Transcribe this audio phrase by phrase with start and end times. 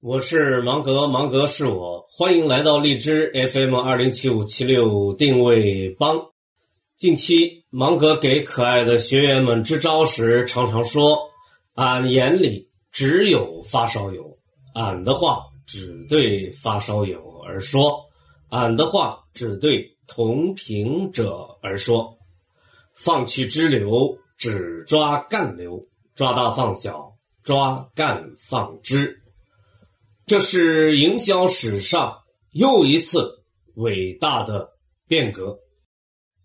[0.00, 6.24] 我是芒格，芒格是我，欢迎来到荔枝 FM 二零七五七六定位帮。
[6.96, 11.18] 近期，芒格给可爱的学员们支招时，常常说
[11.74, 14.38] ：“俺眼里只有发烧友，
[14.72, 18.04] 俺的话只对发烧友而说，
[18.50, 22.16] 俺的话只对同频者而说。
[22.94, 25.84] 放弃支流，只抓干流，
[26.14, 27.12] 抓大放小，
[27.42, 29.20] 抓干放支。”
[30.28, 32.14] 这是营销史上
[32.52, 33.32] 又一次
[33.76, 34.68] 伟大的
[35.06, 35.58] 变革，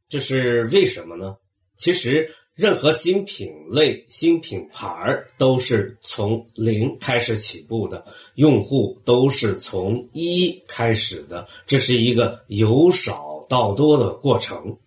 [0.08, 1.36] 这是为什么呢？
[1.76, 14.78] 其实，任何新品类、新品牌都是从零开始起步的，用户都是从一开始的，这是一个由少到多的过程。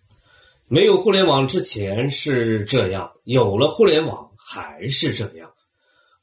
[0.67, 5.53] 没有互联网之前是这样，有了互联网还是这样。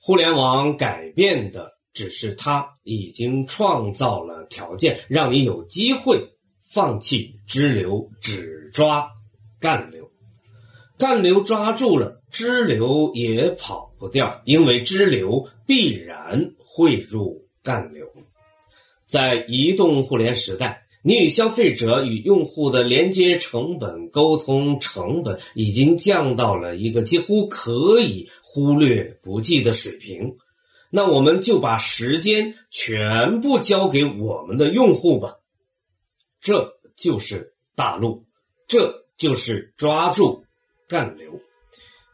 [0.01, 1.73] 互联网改变的。
[1.95, 6.23] 只是他已经创造了条件，让你有机会
[6.61, 9.09] 放弃支流，只抓
[9.59, 10.11] 干流。
[10.99, 18.07] 干流抓住了，支流也跑不掉，因为支流必然会入干流。
[19.07, 30.35] 在移动互联时代，你与消费者与用户的连接成本、沟通成本已经降到了一个几乎可以忽略不计的水平。
[30.97, 35.35] 那我们就把时间全部交给我们的用户吧，
[36.41, 38.25] 这就是大陆，
[38.69, 40.45] 这就是抓住
[40.87, 41.33] 干流，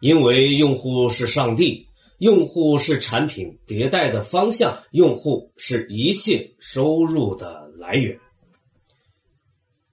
[0.01, 1.87] 因为用户是上帝，
[2.21, 8.19] 用户是产品迭代的方向，用户是一切收入的来源。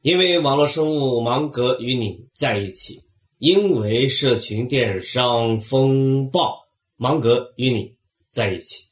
[0.01, 3.01] 因为网络生物芒格与你在一起，
[3.37, 7.96] 因为社群电商风暴芒格与你。
[8.37, 8.85] 在一起，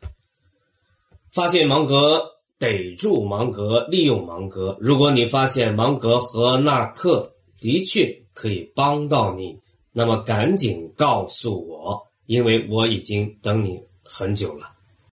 [1.31, 2.19] 发现芒格，
[2.57, 4.75] 逮住芒格，利用芒格。
[4.79, 9.55] 如果你发现芒格和纳克的确可以帮到你，
[9.91, 14.74] 那么赶紧告诉我，因为我已经等你很久了。